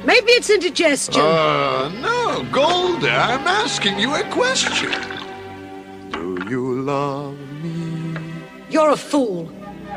[0.05, 1.21] Maybe it's indigestion.
[1.21, 4.91] uh, no, Golden, I'm asking you a question.
[6.11, 8.15] Do you love me?
[8.69, 9.51] You're a fool.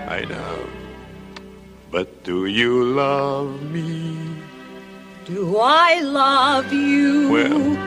[0.08, 0.66] I know.
[1.90, 4.16] But do you love me?
[5.26, 7.30] Do I love you?
[7.30, 7.86] Well-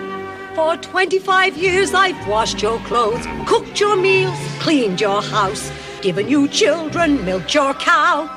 [0.56, 5.72] For 25 years I've washed your clothes, cooked your meals, cleaned your house,
[6.04, 8.30] given you children, milked your cow.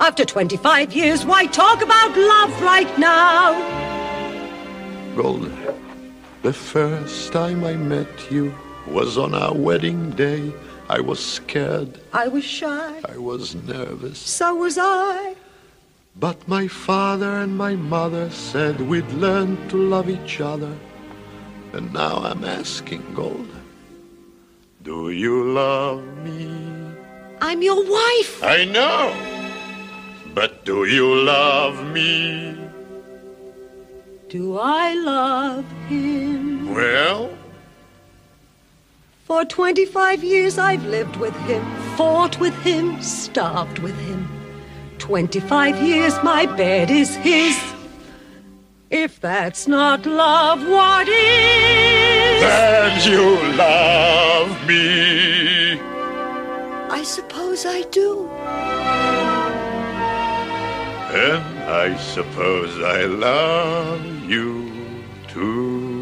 [0.00, 3.54] After 25 years, why talk about love right now?
[5.16, 5.56] Golden,
[6.42, 8.54] the first time I met you
[8.86, 10.52] was on our wedding day.
[10.90, 11.98] I was scared.
[12.12, 14.18] I was shy, I was nervous.
[14.18, 15.36] so was I.
[16.16, 20.76] But my father and my mother said we'd learn to love each other.
[21.72, 23.62] And now I'm asking, Golden,
[24.82, 26.79] do you love me?
[27.40, 28.42] I'm your wife.
[28.42, 29.14] I know.
[30.34, 32.56] But do you love me?
[34.28, 36.72] Do I love him?
[36.74, 37.30] Well,
[39.24, 41.64] For 25 years I've lived with him,
[41.96, 44.28] fought with him, starved with him.
[44.98, 47.56] 25 years my bed is his.
[48.90, 52.42] If that's not love, what is?
[52.42, 55.59] and you love me.
[57.00, 58.28] I suppose I do.
[61.16, 64.70] And I suppose I love you
[65.26, 65.96] too.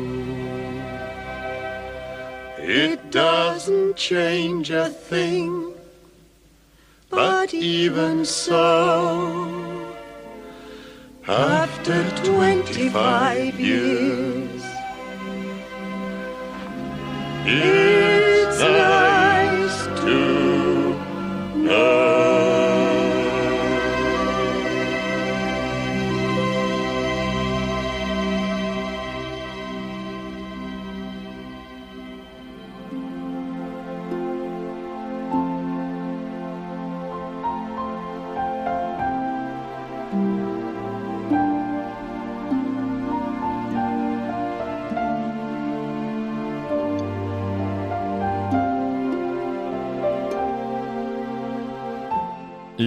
[2.59, 5.73] It doesn't change a thing,
[7.11, 9.95] but even so,
[11.29, 14.63] after 25 years,
[17.47, 19.08] it's
[21.79, 22.08] love.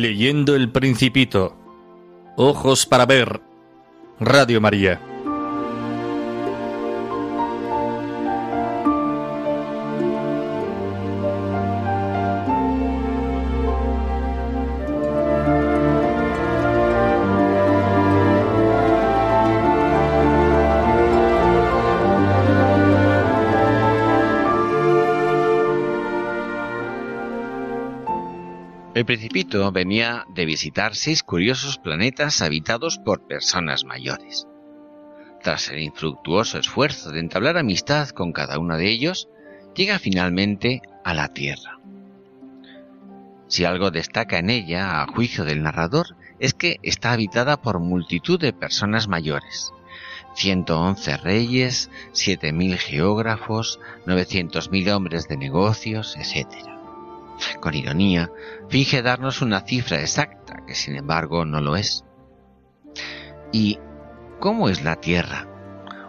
[0.01, 1.55] Leyendo el Principito.
[2.35, 3.39] Ojos para ver.
[4.19, 5.10] Radio María.
[29.01, 34.45] El principito venía de visitar seis curiosos planetas habitados por personas mayores.
[35.41, 39.27] Tras el infructuoso esfuerzo de entablar amistad con cada uno de ellos,
[39.73, 41.79] llega finalmente a la Tierra.
[43.47, 48.39] Si algo destaca en ella, a juicio del narrador, es que está habitada por multitud
[48.39, 49.73] de personas mayores.
[50.35, 56.70] 111 reyes, 7.000 geógrafos, 900.000 hombres de negocios, etc.
[57.59, 58.31] Con ironía,
[58.69, 62.05] finge darnos una cifra exacta, que sin embargo no lo es.
[63.51, 63.79] ¿Y
[64.39, 65.47] cómo es la Tierra?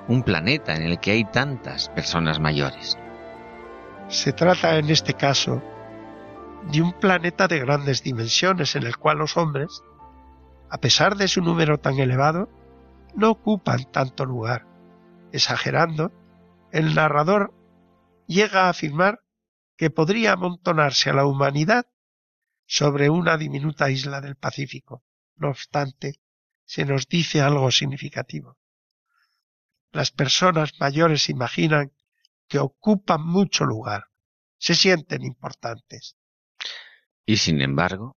[0.09, 2.99] Un planeta en el que hay tantas personas mayores.
[4.09, 5.63] Se trata en este caso
[6.71, 9.83] de un planeta de grandes dimensiones en el cual los hombres,
[10.71, 12.49] a pesar de su número tan elevado,
[13.15, 14.67] no ocupan tanto lugar.
[15.33, 16.13] Exagerando,
[16.71, 17.53] el narrador
[18.27, 19.21] llega a afirmar
[19.83, 21.87] que podría amontonarse a la humanidad
[22.67, 25.03] sobre una diminuta isla del Pacífico.
[25.35, 26.21] No obstante,
[26.65, 28.59] se nos dice algo significativo.
[29.91, 31.91] Las personas mayores imaginan
[32.47, 34.05] que ocupan mucho lugar,
[34.57, 36.17] se sienten importantes.
[37.27, 38.17] Y sin embargo,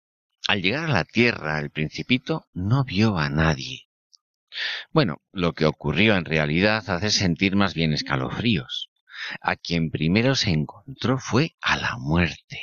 [0.50, 3.88] al llegar a la Tierra, el principito no vio a nadie.
[4.92, 8.90] Bueno, lo que ocurrió en realidad hace sentir más bien escalofríos.
[9.42, 12.62] A quien primero se encontró fue a la muerte.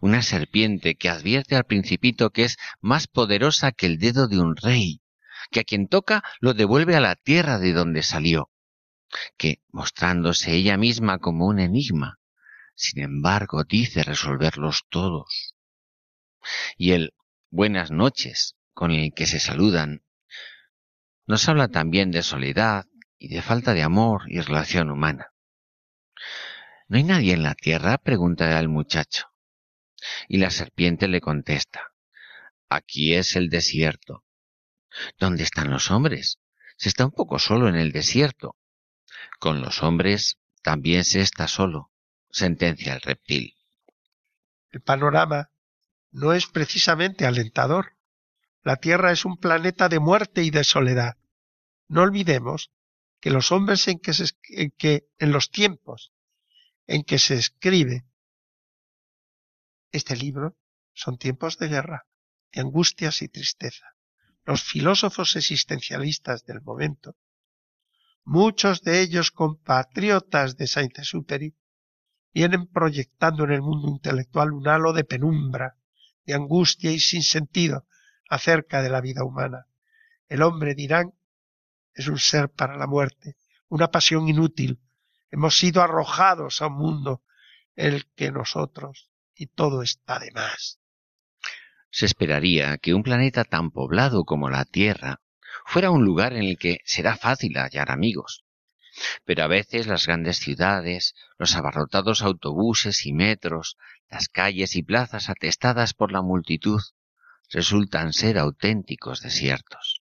[0.00, 4.56] Una serpiente que advierte al principito que es más poderosa que el dedo de un
[4.56, 5.02] rey,
[5.50, 8.50] que a quien toca lo devuelve a la tierra de donde salió,
[9.36, 12.18] que, mostrándose ella misma como un enigma,
[12.74, 15.54] sin embargo dice resolverlos todos.
[16.76, 17.14] Y el
[17.50, 20.04] buenas noches con el que se saludan
[21.26, 22.86] nos habla también de soledad
[23.18, 25.33] y de falta de amor y relación humana.
[26.88, 27.98] ¿No hay nadie en la tierra?
[27.98, 29.32] pregunta el muchacho.
[30.28, 31.92] Y la serpiente le contesta,
[32.68, 34.24] aquí es el desierto.
[35.18, 36.40] ¿Dónde están los hombres?
[36.76, 38.56] Se está un poco solo en el desierto.
[39.38, 41.90] Con los hombres también se está solo,
[42.30, 43.54] sentencia el reptil.
[44.70, 45.50] El panorama
[46.10, 47.92] no es precisamente alentador.
[48.62, 51.16] La Tierra es un planeta de muerte y de soledad.
[51.88, 52.70] No olvidemos
[53.20, 56.13] que los hombres en que, se, en, que en los tiempos
[56.86, 58.04] en que se escribe
[59.92, 60.56] este libro
[60.92, 62.06] son tiempos de guerra,
[62.52, 63.94] de angustias y tristeza.
[64.44, 67.16] Los filósofos existencialistas del momento,
[68.24, 71.54] muchos de ellos compatriotas de Saint-Exupéry,
[72.32, 75.76] vienen proyectando en el mundo intelectual un halo de penumbra,
[76.26, 77.86] de angustia y sin sentido
[78.28, 79.66] acerca de la vida humana.
[80.28, 81.14] El hombre, dirán,
[81.92, 83.36] es un ser para la muerte,
[83.68, 84.80] una pasión inútil.
[85.34, 87.24] Hemos sido arrojados a un mundo
[87.74, 90.78] el que nosotros y todo está de más.
[91.90, 95.22] Se esperaría que un planeta tan poblado como la Tierra
[95.66, 98.44] fuera un lugar en el que será fácil hallar amigos.
[99.24, 103.76] Pero a veces las grandes ciudades, los abarrotados autobuses y metros,
[104.08, 106.80] las calles y plazas atestadas por la multitud,
[107.50, 110.00] resultan ser auténticos desiertos.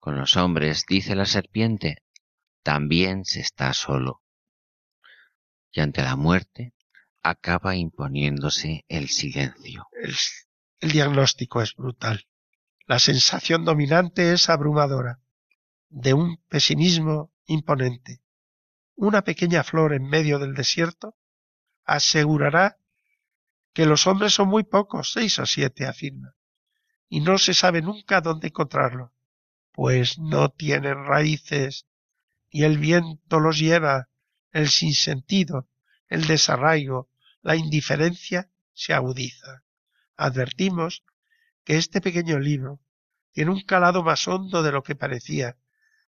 [0.00, 2.02] Con los hombres, dice la serpiente,
[2.62, 4.20] también se está solo.
[5.72, 6.74] Y ante la muerte
[7.22, 9.86] acaba imponiéndose el silencio.
[10.02, 10.14] El,
[10.80, 12.26] el diagnóstico es brutal.
[12.86, 15.20] La sensación dominante es abrumadora,
[15.88, 18.22] de un pesimismo imponente.
[18.96, 21.16] Una pequeña flor en medio del desierto
[21.84, 22.78] asegurará
[23.72, 26.34] que los hombres son muy pocos, seis o siete, afirma
[27.10, 29.12] y no se sabe nunca dónde encontrarlo,
[29.72, 31.86] pues no tienen raíces,
[32.48, 34.08] y el viento los lleva,
[34.52, 35.68] el sinsentido,
[36.08, 37.08] el desarraigo,
[37.42, 39.62] la indiferencia se agudiza.
[40.16, 41.04] Advertimos
[41.64, 42.80] que este pequeño libro
[43.32, 45.56] tiene un calado más hondo de lo que parecía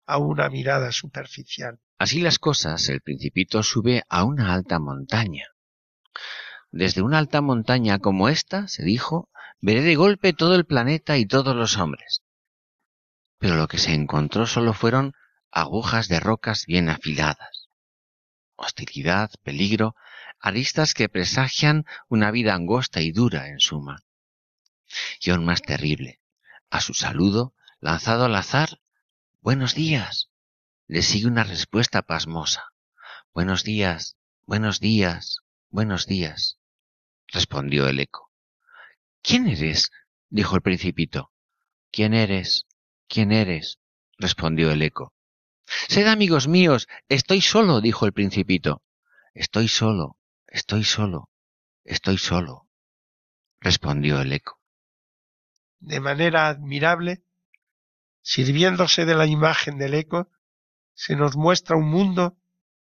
[0.05, 1.79] a una mirada superficial.
[1.97, 5.45] Así las cosas, el principito sube a una alta montaña.
[6.71, 9.29] Desde una alta montaña como esta, se dijo,
[9.59, 12.23] veré de golpe todo el planeta y todos los hombres.
[13.37, 15.13] Pero lo que se encontró solo fueron
[15.51, 17.58] agujas de rocas bien afiladas.
[18.61, 19.95] Hostilidad, peligro,
[20.37, 24.03] aristas que presagian una vida angosta y dura en suma.
[25.21, 26.19] Y aún más terrible,
[26.69, 28.81] a su saludo, lanzado al azar,
[29.39, 30.29] Buenos días.
[30.87, 32.73] Le sigue una respuesta pasmosa.
[33.33, 35.37] Buenos días, buenos días,
[35.69, 36.59] buenos días,
[37.27, 38.29] respondió el eco.
[39.21, 39.89] ¿Quién eres?
[40.29, 41.31] dijo el principito.
[41.91, 42.65] ¿Quién eres?
[43.07, 43.79] ¿Quién eres?
[44.17, 45.13] respondió el eco.
[45.87, 48.81] Sed amigos míos, estoy solo, dijo el principito.
[49.33, 50.17] Estoy solo,
[50.47, 51.29] estoy solo,
[51.83, 52.67] estoy solo,
[53.59, 54.59] respondió el eco.
[55.79, 57.23] De manera admirable,
[58.21, 60.29] sirviéndose de la imagen del eco,
[60.93, 62.37] se nos muestra un mundo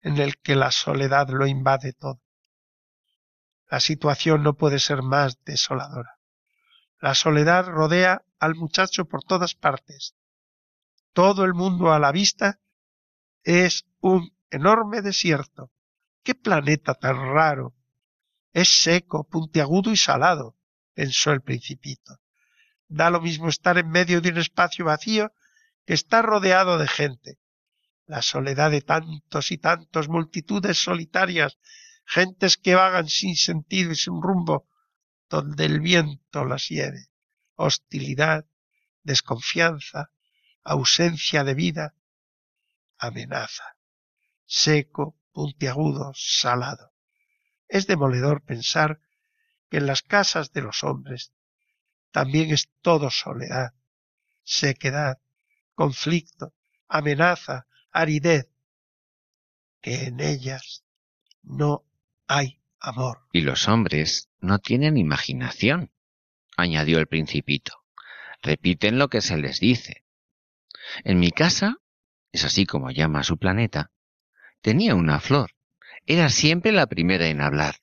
[0.03, 2.21] en el que la soledad lo invade todo.
[3.69, 6.19] La situación no puede ser más desoladora.
[7.01, 10.15] La soledad rodea al muchacho por todas partes.
[11.13, 12.61] Todo el mundo a la vista
[13.47, 15.71] es un enorme desierto.
[16.25, 17.77] ¡Qué planeta tan raro!
[18.53, 20.57] Es seco, puntiagudo y salado,
[20.95, 22.19] pensó el principito.
[22.89, 25.33] Da lo mismo estar en medio de un espacio vacío
[25.85, 27.39] que estar rodeado de gente.
[28.07, 31.59] La soledad de tantos y tantos multitudes solitarias,
[32.05, 34.69] gentes que vagan sin sentido y sin rumbo,
[35.29, 37.11] donde el viento las lleve.
[37.55, 38.47] Hostilidad,
[39.05, 40.11] desconfianza,
[40.65, 41.95] ausencia de vida,
[42.99, 43.77] amenaza.
[44.45, 46.93] Seco, puntiagudo, salado.
[47.69, 49.01] Es demoledor pensar
[49.71, 51.33] que en las casas de los hombres
[52.11, 53.75] también es todo soledad,
[54.45, 55.19] sequedad,
[55.75, 56.55] conflicto,
[56.89, 58.49] amenaza, aridez,
[59.81, 60.85] que en ellas
[61.43, 61.85] no
[62.27, 63.27] hay amor.
[63.33, 65.93] Y los hombres no tienen imaginación,
[66.57, 67.85] añadió el principito.
[68.43, 70.05] Repiten lo que se les dice.
[71.05, 71.77] En mi casa,
[72.37, 73.91] es así como llama su planeta,
[74.61, 75.53] tenía una flor.
[76.05, 77.77] Era siempre la primera en hablar.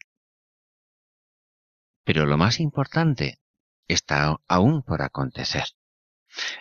[2.04, 3.40] Pero lo más importante
[3.88, 5.64] está aún por acontecer.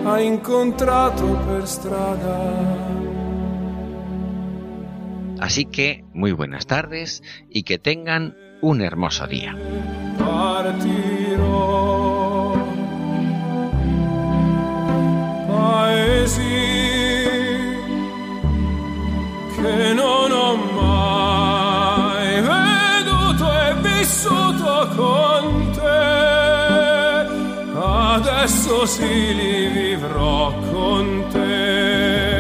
[0.05, 2.39] hai incontrato per strada.
[5.41, 9.57] Así que muy buenas tardes y que tengan un hermoso día.
[10.19, 11.35] Partirò,
[15.47, 16.43] paesi
[19.57, 20.38] che non
[28.51, 32.38] Adesso sì li vivrò con te.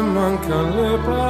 [0.00, 1.29] All'orizzonte e mancano le parole.